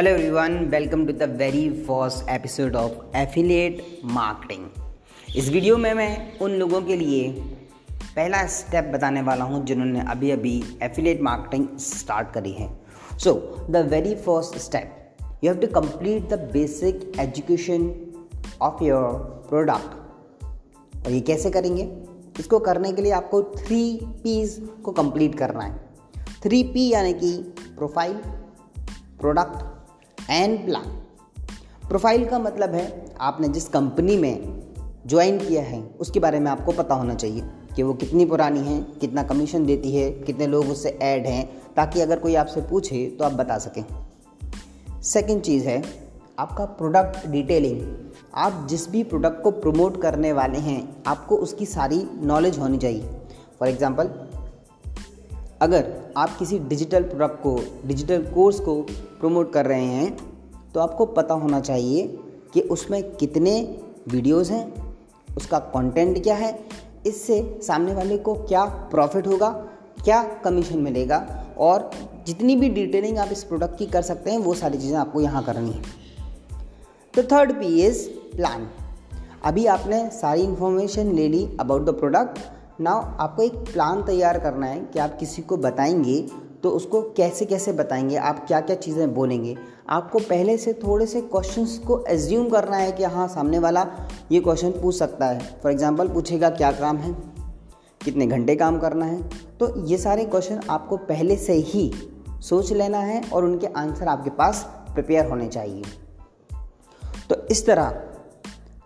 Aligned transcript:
Hello 0.00 0.10
everyone 0.10 0.52
welcome 0.64 1.04
to 1.06 1.12
the 1.12 1.22
very 1.38 1.68
first 1.70 2.28
episode 2.28 2.76
of 2.76 3.16
affiliate 3.16 3.98
marketing 4.04 5.36
इस 5.36 5.48
video 5.48 5.76
में 5.76 5.92
मैं 5.94 6.38
उन 6.38 6.50
लोगों 6.50 6.80
के 6.82 6.96
लिए 6.96 7.28
पहला 8.16 8.46
स्टेप 8.46 8.84
बताने 8.84 9.22
वाला 9.22 9.44
हूँ 9.44 9.64
जिन्होंने 9.66 10.00
अभी 10.00 10.30
अभी 10.30 10.52
एफिलिएट 10.82 11.20
मार्केटिंग 11.22 11.66
स्टार्ट 11.78 12.32
करी 12.32 12.52
है। 12.52 12.68
So 13.18 13.34
the 13.70 13.76
very 13.76 14.14
first 14.14 14.56
step 14.56 15.16
you 15.44 15.52
have 15.52 15.60
to 15.60 15.66
complete 15.80 16.28
the 16.28 16.38
basic 16.52 17.12
education 17.20 17.84
of 18.62 18.84
your 18.84 19.12
product 19.48 20.44
और 21.06 21.12
ये 21.12 21.20
कैसे 21.20 21.50
करेंगे? 21.50 21.88
इसको 22.38 22.58
करने 22.58 22.92
के 22.92 23.02
लिए 23.02 23.12
आपको 23.12 23.42
थ्री 23.42 24.00
पीज 24.04 24.56
को 24.84 24.92
कंप्लीट 24.92 25.34
करना 25.34 25.64
है। 25.64 25.76
थ्री 26.42 26.62
पी 26.62 26.88
यानी 26.88 27.12
कि 27.14 27.36
profile 27.76 28.16
product 29.20 29.79
and 30.30 30.64
plan 30.66 30.84
profile 31.88 32.24
का 32.28 32.38
मतलब 32.38 32.74
है, 32.74 33.14
आपने 33.20 33.48
जिस 33.48 33.68
कंपनी 33.68 34.16
में 34.16 34.60
ज्वाइन 35.06 35.38
किया 35.38 35.62
है, 35.62 35.80
उसके 36.00 36.20
बारे 36.20 36.40
में 36.40 36.50
आपको 36.50 36.72
पता 36.72 36.94
होना 36.94 37.14
चाहिए 37.14 37.42
कि 37.76 37.82
वो 37.82 37.94
कितनी 37.94 38.24
पुरानी 38.24 38.60
है, 38.60 38.80
कितना 39.00 39.22
कमीशन 39.22 39.66
देती 39.66 39.94
है, 39.96 40.10
कितने 40.10 40.46
लोग 40.46 40.68
उससे 40.68 40.88
ऐड 41.02 41.26
हैं, 41.26 41.74
ताकि 41.76 42.00
अगर 42.00 42.18
कोई 42.18 42.34
आपसे 42.34 42.60
पूछे 42.60 43.06
तो 43.18 43.24
आप 43.24 43.32
बता 43.32 43.58
सकें। 43.58 43.84
सेकंड 45.02 45.42
चीज़ 45.42 45.68
है, 45.68 45.82
आपका 46.38 46.64
प्रोडक्ट 46.64 47.26
डिटेलिंग 47.26 47.80
आप 48.34 48.66
जिस 48.70 48.88
भी 48.90 49.04
प्रोडक्ट 49.04 49.42
को 49.42 49.50
प्रमोट 49.50 50.00
करने 50.02 50.32
वाले 50.32 50.58
हैं, 50.58 51.02
आपको 51.06 51.36
उसकी 51.36 51.66
सारी 51.66 52.02
नॉलेज 52.22 52.58
होनी 52.58 52.78
चाहिए। 52.78 53.08
फॉर 53.58 53.68
एग्ज़ाम्पल 53.68 54.10
अगर 55.62 55.92
आप 56.16 56.36
किसी 56.38 56.58
डिजिटल 56.58 57.02
प्रोडक्ट 57.02 57.42
को 57.42 57.58
डिजिटल 57.86 58.22
कोर्स 58.24 58.60
को 58.60 58.80
प्रमोट 59.20 59.52
कर 59.52 59.66
रहे 59.66 59.84
हैं 59.84 60.29
तो 60.74 60.80
आपको 60.80 61.06
पता 61.06 61.34
होना 61.34 61.60
चाहिए 61.60 62.06
कि 62.54 62.60
उसमें 62.60 63.02
कितने 63.16 63.78
वीडियोस 64.08 64.50
हैं, 64.50 64.94
उसका 65.36 65.58
कंटेंट 65.58 66.22
क्या 66.22 66.34
है, 66.34 66.58
इससे 67.06 67.60
सामने 67.62 67.94
वाले 67.94 68.18
को 68.18 68.34
क्या 68.34 68.64
प्रॉफिट 68.64 69.26
होगा, 69.26 69.48
क्या 70.04 70.22
कमीशन 70.44 70.78
मिलेगा 70.78 71.46
और 71.58 71.90
जितनी 72.26 72.56
भी 72.56 72.68
डिटेलिंग 72.68 73.18
आप 73.18 73.28
इस 73.32 73.44
प्रोडक्ट 73.44 73.78
की 73.78 73.86
कर 73.86 74.02
सकते 74.02 74.30
हैं, 74.30 74.38
वो 74.38 74.54
सारी 74.54 74.78
चीज़ें 74.78 74.98
आपको 74.98 75.20
यहाँ 75.20 75.44
करनी 75.44 75.70
है। 75.70 75.82
तो 77.14 77.22
थर्ड 77.22 77.52
पी 77.52 77.82
इज़ 77.82 78.08
प्लान 78.36 78.68
अभी 79.44 79.66
आपने 79.66 80.10
सारी 80.10 80.42
इन्फॉर्मेशन 80.42 81.12
ले 81.12 81.28
ली 81.28 81.56
अबाउट 81.60 81.84
द 81.84 81.90
प्रोडक्ट 81.90 82.38
नाउ 82.80 83.00
आपको 83.18 83.42
एक 83.42 83.52
प्लान 83.52 84.02
तैयार 84.02 84.38
करना 84.38 84.66
है 84.66 84.80
कि 84.80 84.98
आप 84.98 85.16
किसी 85.18 85.42
को 85.42 85.56
बताएँगे 85.56 86.49
तो 86.62 86.70
उसको 86.70 87.02
कैसे 87.02 87.44
कैसे 87.44 87.72
बताएँगे? 87.72 88.16
आप 88.16 88.46
क्या 88.46 88.60
क्या 88.60 88.76
चीज़ें 88.76 89.14
बोलेंगे? 89.14 89.56
आपको 89.88 90.18
पहले 90.18 90.56
से 90.58 90.72
थोड़े 90.72 91.06
से 91.06 91.20
क्वेश्चंस 91.20 91.78
को 91.78 92.04
एज्यूम 92.08 92.48
करना 92.48 92.76
है 92.76 92.92
कि 92.92 93.04
हाँ 93.04 93.28
सामने 93.28 93.58
वाला 93.58 93.86
ये 94.32 94.40
क्वेश्चन 94.40 94.70
पूछ 94.70 94.94
सकता 94.94 95.26
है। 95.26 95.38
फॉर 95.62 95.72
एग्ज़ाम्पल 95.72 96.08
पूछेगा, 96.08 96.50
क्या 96.50 96.72
काम 96.72 96.96
है? 96.96 97.14
कितने 98.04 98.26
घंटे 98.26 98.56
काम 98.56 98.78
करना 98.78 99.04
है? 99.04 99.22
तो 99.60 99.86
ये 99.86 99.98
सारे 99.98 100.24
क्वेश्चन 100.24 100.60
आपको 100.70 100.96
पहले 100.96 101.36
से 101.36 101.52
ही 101.52 101.92
सोच 102.40 102.72
लेना 102.72 102.98
है 102.98 103.22
और 103.32 103.44
उनके 103.44 103.66
आंसर 103.66 104.08
आपके 104.08 104.30
पास 104.30 104.62
प्रिपेयर 104.94 105.26
होने 105.26 105.48
चाहिए। 105.48 105.82
तो 107.30 107.36
इस 107.50 107.66
तरह, 107.66 108.02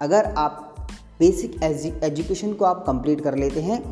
अगर 0.00 0.25
आप 0.25 0.89
बेसिक 1.19 1.62
एजुकेशन 2.02 2.52
को 2.52 2.64
आप 2.64 2.84
कंप्लीट 2.86 3.20
कर 3.20 3.34
लेते 3.34 3.61
हैं 3.61 3.83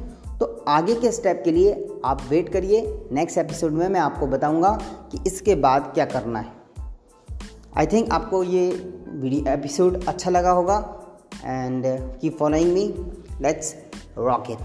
तो 0.42 0.64
आगे 0.68 0.94
के 0.94 1.12
स्टेप 1.12 1.42
के 1.44 1.50
लिए 1.50 1.88
आप 2.04 2.22
वेट 2.30 2.48
करिए। 2.48 3.08
नेक्स्ट 3.12 3.38
एपिसोड 3.38 3.72
में 3.72 3.88
मैं 3.88 4.00
आपको 4.00 4.26
बताऊँगा 4.26 4.70
कि 5.12 5.18
इसके 5.26 5.54
बाद 5.54 5.90
क्या 5.94 6.04
करना 6.04 6.38
है। 6.38 6.52
आई 7.76 7.86
थिंक 7.86 8.12
आपको 8.12 8.42
ये 8.42 8.70
वीडियो 9.08 9.52
एपिसोड 9.52 10.04
अच्छा 10.04 10.30
लगा 10.30 10.50
होगा। 10.50 11.00
And 11.44 11.84
keep 12.20 12.36
following 12.38 12.72
me 12.72 12.94
let's 13.40 13.74
rock 14.18 14.50
it 14.50 14.58